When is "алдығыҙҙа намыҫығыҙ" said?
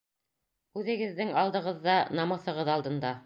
1.43-2.73